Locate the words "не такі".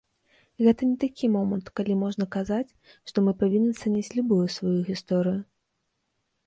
0.93-1.29